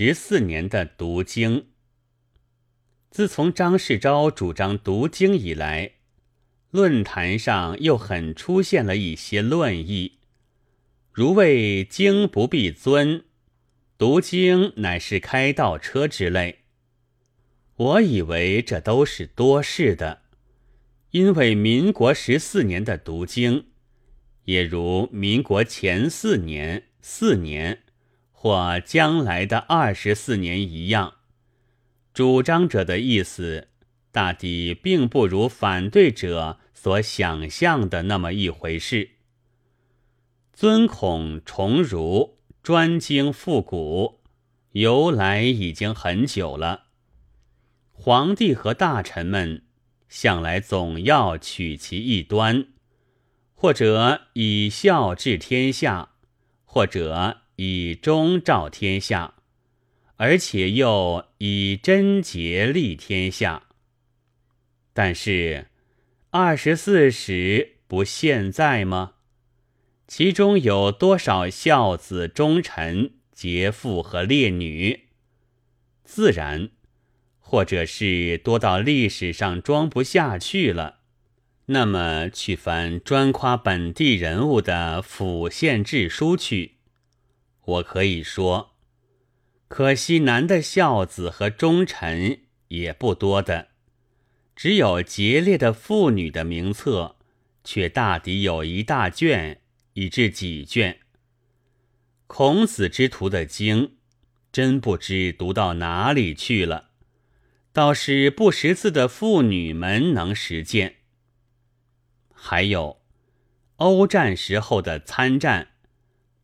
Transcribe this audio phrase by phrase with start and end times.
[0.00, 1.66] 十四年的读经。
[3.10, 5.94] 自从张世钊主张读经以来，
[6.70, 10.20] 论坛上又很出现了一些论议，
[11.10, 13.24] 如谓经不必尊，
[13.98, 16.60] 读经乃是开道车之类。
[17.74, 20.22] 我以为这都是多事的，
[21.10, 23.66] 因为民国十四年的读经，
[24.44, 27.82] 也如民国前四年、四年
[28.40, 31.14] 或将来的二十四年一样。
[32.14, 33.66] 主张者的意思，
[34.12, 39.10] 大抵并不如反对者所想象的那么一回事。
[40.52, 44.20] 尊孔崇儒、专精复古，
[44.70, 46.84] 由来已经很久了。
[47.90, 49.64] 皇帝和大臣们
[50.08, 52.68] 向来总要取其一端，
[53.52, 56.10] 或者以孝治天下，
[56.64, 59.34] 或者以忠照天下。
[60.16, 63.68] 而且又以贞洁立天下，
[64.92, 65.68] 但是
[66.30, 69.12] 二十四史不现在吗？
[70.08, 75.04] 其中有多少孝子忠臣、节妇和烈女？
[76.02, 76.70] 自然，
[77.38, 80.98] 或者是多到历史上装不下去了。
[81.66, 86.77] 那么去翻专夸本地人物的府县志书去，
[87.68, 88.74] 我可以说。
[89.68, 93.68] 可惜男的孝子和忠臣也不多的，
[94.56, 97.16] 只有节烈的妇女的名册，
[97.62, 99.60] 却大抵有一大卷，
[99.92, 101.00] 以至几卷。
[102.26, 103.96] 孔子之徒的经，
[104.50, 106.88] 真不知读到哪里去了。
[107.74, 110.96] 倒是不识字的妇女们能实践。
[112.32, 113.02] 还有
[113.76, 115.72] 欧战时候的参战，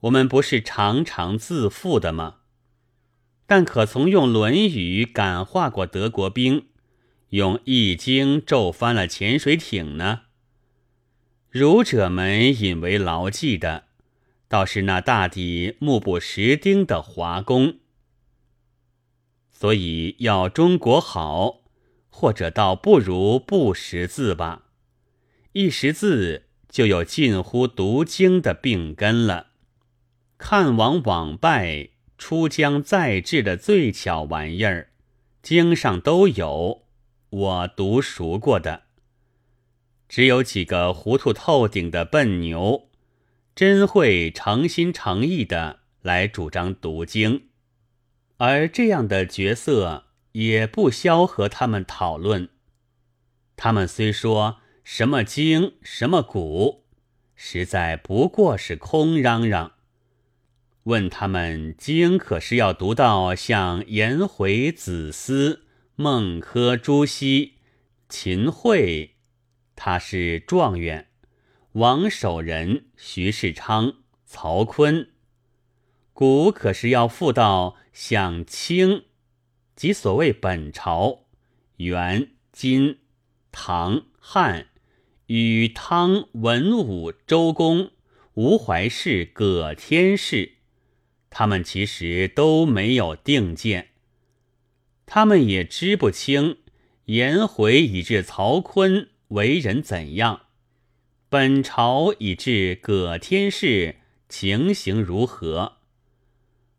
[0.00, 2.36] 我们不是常常自负的吗？
[3.46, 6.66] 但可从用《论语》感化过德国兵，
[7.30, 10.20] 用《易经》咒翻了潜水艇呢？
[11.50, 13.84] 儒者们引为牢记的，
[14.48, 17.78] 倒是那大抵目不识丁的华工。
[19.50, 21.62] 所以要中国好，
[22.10, 24.66] 或者倒不如不识字吧。
[25.54, 29.47] 一识字，就有近乎读经的病根了。
[30.38, 31.90] 看往往拜。
[32.20, 34.90] 出将在制的最巧玩意儿，
[35.40, 36.82] 经上都有，
[37.30, 38.82] 我读熟过的。
[40.08, 42.88] 只有几个糊涂透顶的笨牛，
[43.54, 47.44] 真会诚心诚意的来主张读经，
[48.38, 52.48] 而这样的角色也不消和他们讨论。
[53.54, 56.82] 他们虽说什么经什么古，
[57.36, 59.74] 实在不过是空嚷嚷。
[60.88, 65.66] 问他们经可是要读到像颜回、子思、
[65.96, 67.56] 孟轲、朱熹、
[68.08, 69.10] 秦桧，
[69.76, 71.04] 他是状元；
[71.72, 75.08] 王守仁、徐世昌、曹锟，
[76.14, 79.04] 古可是要复到像清，
[79.76, 81.26] 即所谓本朝、
[81.76, 83.00] 元、金、
[83.52, 84.68] 唐、汉
[85.26, 87.90] 与汤、文武、周公、
[88.32, 90.54] 吴怀氏、葛天氏。
[91.30, 93.88] 他们其实都没有定见，
[95.06, 96.58] 他们也知不清
[97.04, 100.46] 颜回以至曹锟为人怎样，
[101.28, 103.96] 本朝以至葛天氏
[104.28, 105.74] 情形如何。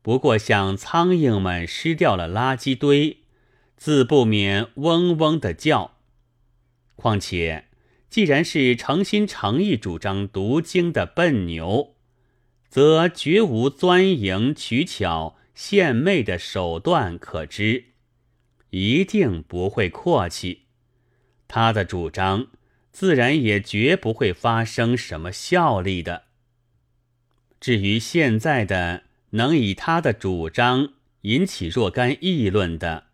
[0.00, 3.18] 不过像苍蝇们失掉了垃圾堆，
[3.76, 5.96] 自不免嗡嗡的叫。
[6.94, 7.66] 况且，
[8.08, 11.95] 既然是诚心诚意主张读经的笨牛。
[12.76, 17.86] 则绝无钻营取巧、献媚的手段可知，
[18.68, 20.64] 一定不会阔气。
[21.48, 22.48] 他的主张
[22.92, 26.24] 自然也绝不会发生什么效力的。
[27.58, 33.04] 至于现在的能以他的主张引起若干议论的，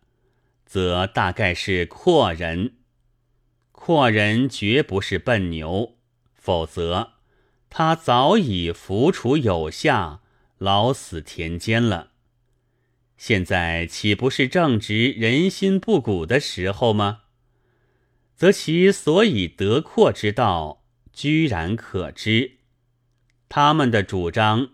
[0.65, 2.73] 则大概是阔人。
[3.71, 5.95] 阔人绝不是笨牛，
[6.33, 7.12] 否则。
[7.75, 10.21] 他早已浮楚有下，
[10.59, 12.11] 老死田间了。
[13.17, 17.21] 现在岂不是正值人心不古的时候吗？
[18.35, 22.57] 则其所以得阔之道，居然可知。
[23.49, 24.69] 他们的主张，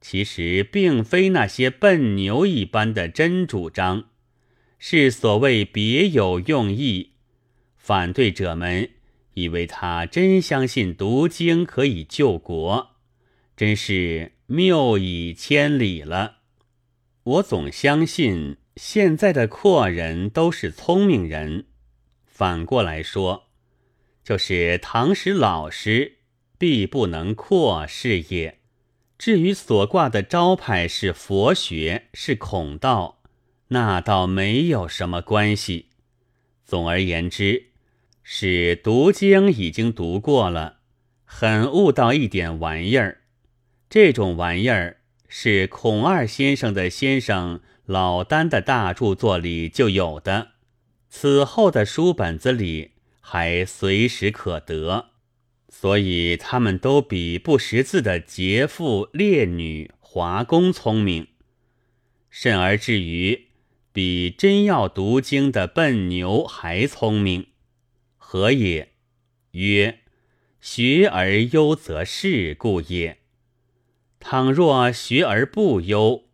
[0.00, 4.06] 其实并非那些笨牛一般的真主张，
[4.76, 7.12] 是所谓别有用意。
[7.76, 8.90] 反对者们。
[9.40, 12.96] 以为他真相信读经可以救国，
[13.56, 16.38] 真是谬以千里了。
[17.22, 21.66] 我总相信现在的阔人都是聪明人。
[22.26, 23.48] 反过来说，
[24.24, 26.18] 就是唐时老实，
[26.58, 28.58] 必不能阔是也。
[29.18, 33.20] 至于所挂的招牌是佛学，是孔道，
[33.68, 35.90] 那倒没有什么关系。
[36.64, 37.69] 总而言之，
[38.32, 40.76] 是读经已经读过了，
[41.24, 43.22] 很悟到一点玩意儿。
[43.88, 50.52] 这种玩意儿是孔二先生的先生老丹的大著作里就有的，
[51.08, 55.06] 此后的书本子里还随时可得。
[55.68, 61.26] 所以他们都比不识字的劫富烈女、华工聪明，
[62.30, 63.48] 甚而至于
[63.92, 67.48] 比真要读经的笨牛还聪明。
[68.32, 68.92] 何也？
[69.50, 70.02] 曰：
[70.60, 73.18] 学而优则仕故也。
[74.20, 76.28] 倘若学而不优，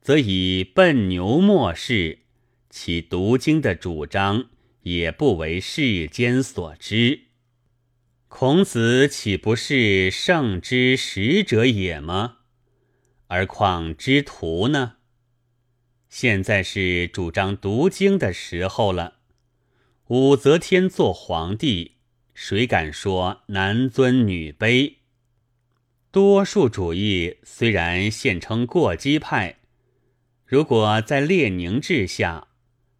[0.00, 2.20] 则以笨牛莫视，
[2.70, 4.50] 其读经的主张
[4.82, 7.22] 也不为世间所知。
[8.28, 12.36] 孔子岂不是圣之使者也吗？
[13.26, 14.98] 而况之徒呢？
[16.08, 19.21] 现在是主张读经的时候了。
[20.08, 21.92] 武则天做皇帝，
[22.34, 24.96] 谁敢说男尊女卑？
[26.10, 29.58] 多数主义虽然现称过激派，
[30.44, 32.48] 如果在列宁治下，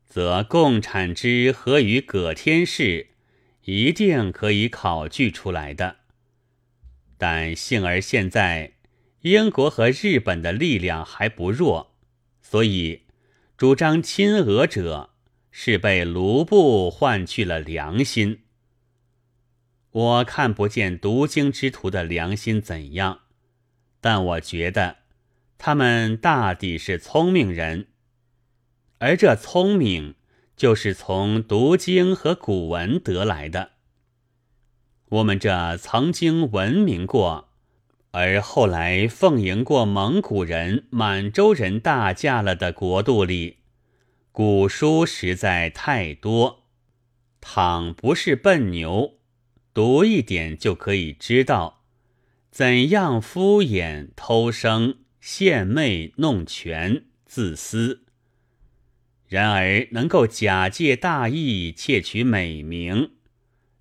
[0.07, 3.09] 则共产之何于葛天氏？
[3.65, 5.97] 一定可以考据出来的，
[7.19, 8.75] 但幸而现在
[9.23, 11.95] 英国和日本的力量还不弱，
[12.41, 13.03] 所以
[13.57, 15.11] 主张亲俄者
[15.53, 18.41] 是被卢布换去了良心。
[19.93, 23.21] 我看不见读经之徒的良心怎样，
[24.01, 24.97] 但我觉得
[25.57, 27.87] 他们大抵是聪明人，
[28.99, 30.17] 而这聪明。
[30.55, 33.71] 就是从读经和古文得来的。
[35.09, 37.49] 我们这曾经闻名过，
[38.13, 43.57] 而后来奉迎过蒙古人、满洲人大驾了的国度里，
[44.35, 46.65] 古书实在太多。
[47.43, 49.19] 倘不是笨牛，
[49.75, 51.83] 读一点就可以知道
[52.51, 58.07] 怎样敷衍、偷生、献媚、弄权、自私。
[59.29, 63.11] 然而能够假借大义窃取美名，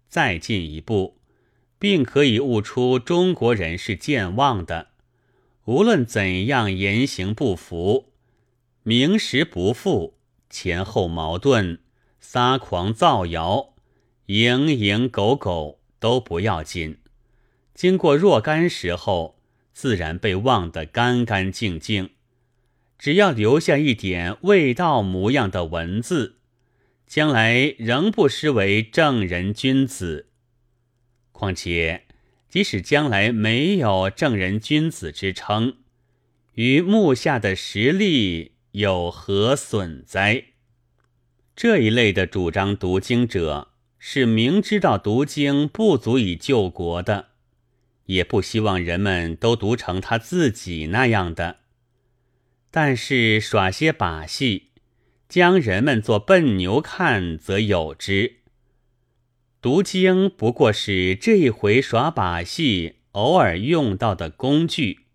[0.09, 1.21] 再进一步，
[1.79, 4.89] 并可以悟出中国人是健忘的，
[5.63, 8.11] 无论怎样言行不符、
[8.83, 10.17] 名实不符、
[10.51, 11.79] 前后矛盾、
[12.19, 13.73] 撒狂造谣、
[14.27, 16.99] 蝇营狗苟都不要紧，
[17.73, 19.39] 经过若干时候，
[19.73, 22.11] 自然被忘得干干净净。
[22.99, 26.35] 只要留下一点味道模样的文字，
[27.07, 30.27] 将来仍不失为正人君子。
[31.31, 32.03] 况且，
[32.47, 35.77] 即使将来没有正人君子之称，
[36.53, 40.45] 于目下的实力有何损哉？
[41.57, 47.31] 这一类的主张读经者，是明知道读经不足以救国的，
[48.05, 51.57] 也不希望人们都读成他自己那样的。
[52.69, 54.69] 但是耍些把戏，
[55.27, 58.37] 将人们做笨牛看，则有之。
[59.61, 65.07] 读经不过是这一回耍把戏偶尔用到的工具。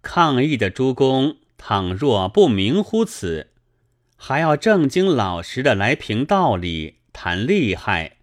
[0.00, 3.48] 抗议的诸公倘若不明乎此，
[4.16, 8.18] 还要正经老实的来评道理、谈厉害，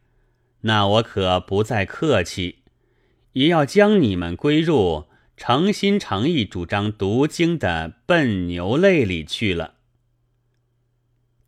[0.62, 2.60] 那我可不再客气，
[3.34, 5.08] 也要将你们归入。
[5.36, 9.74] 诚心诚意主张读经的笨牛类里去了。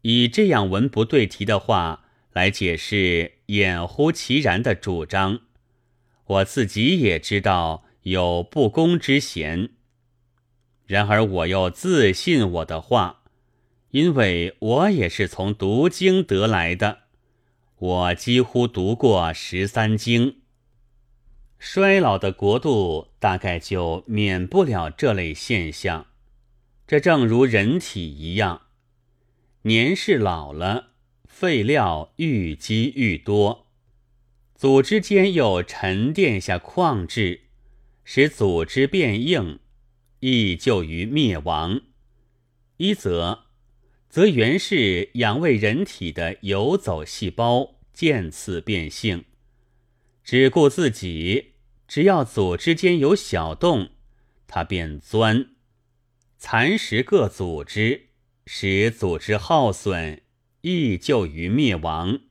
[0.01, 5.41] 以这样文不对题的话来解释掩乎其然的主张，
[6.25, 9.69] 我自己也知道有不公之嫌。
[10.85, 13.23] 然而我又自信我的话，
[13.91, 17.03] 因为我也是从读经得来的，
[17.77, 20.37] 我几乎读过十三经。
[21.57, 26.07] 衰老的国度大概就免不了这类现象，
[26.85, 28.63] 这正如人体一样，
[29.61, 30.89] 年事老了，
[31.25, 33.67] 废料愈积愈多，
[34.55, 37.43] 组织间又沉淀下矿质，
[38.03, 39.59] 使组织变硬，
[40.25, 41.81] 易就于灭亡。
[42.77, 43.47] 一则，
[44.07, 49.25] 则原是养卫人体的游走细胞渐次变性，
[50.23, 51.55] 只顾自己。
[51.89, 53.89] 只要组织间有小洞，
[54.47, 55.49] 它便钻；
[56.37, 58.07] 蚕食各组织，
[58.47, 60.21] 使组织耗损，
[60.61, 62.21] 易就于灭亡。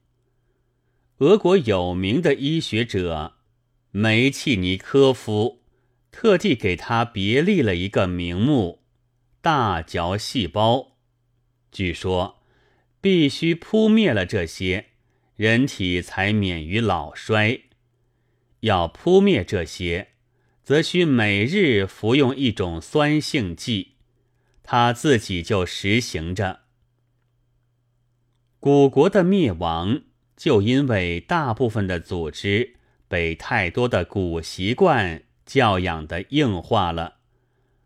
[1.18, 3.34] 俄国有名的医学者
[3.90, 5.61] 梅契尼科夫
[6.12, 8.84] 特地给他别立了一个名目——
[9.42, 10.98] 大嚼细胞。
[11.72, 12.40] 据说，
[13.00, 14.90] 必须扑灭了这些，
[15.34, 17.62] 人体才免于老衰。
[18.60, 20.12] 要扑灭这些，
[20.62, 23.94] 则需每日服用一种酸性剂，
[24.62, 26.60] 他自己就实行着。
[28.60, 30.02] 古国的灭亡。
[30.34, 32.74] 就因为大部分的组织
[33.06, 35.22] 被太多的古习惯
[35.52, 37.16] 教养的硬化了，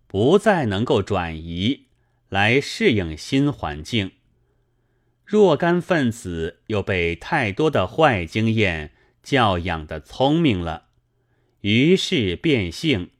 [0.06, 1.86] 不再能够转移
[2.28, 4.12] 来适应新环境。
[5.24, 10.84] 若干分子又被太多的坏经验教养的聪明了，
[11.62, 13.10] 于是变性，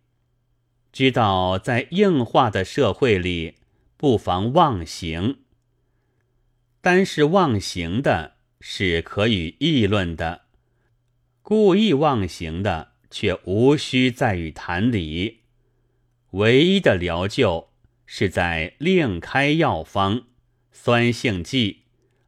[0.92, 3.56] 知道在硬化的社会里
[3.96, 5.38] 不妨忘形。
[6.80, 8.36] 单是忘形的。
[8.58, 10.46] 是可以议论的，
[11.42, 15.38] 故意妄行的却无需再与谈理。
[16.32, 17.70] 唯一的疗救
[18.04, 20.24] 是在另开药方，
[20.70, 21.84] 酸性剂，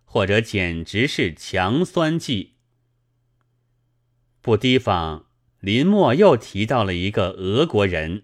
[0.06, 2.54] 或者简直是强酸剂。
[4.40, 5.26] 不提防，
[5.60, 8.22] 林默又提到了一个俄国人，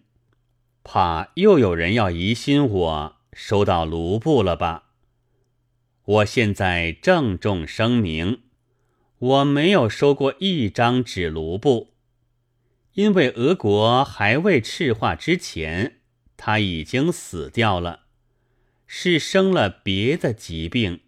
[0.83, 4.85] 怕又有人要疑心我收到卢布了吧？
[6.07, 8.41] 我现在郑重声明，
[9.19, 11.94] 我没有收过一张纸卢布，
[12.95, 16.01] 因为俄国还未赤化之前，
[16.37, 18.07] 他已经死掉了，
[18.87, 21.01] 是生了别的疾病，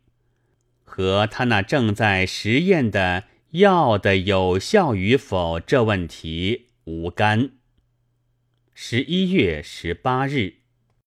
[0.84, 7.52] 和他那正在实验的药的有效与否这问题无干。
[8.74, 10.65] 十一月十八日。